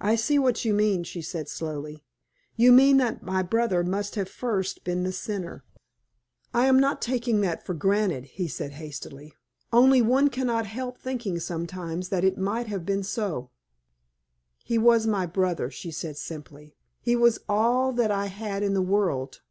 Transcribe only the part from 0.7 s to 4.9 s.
mean," she said, slowly. "You mean that my brother must first have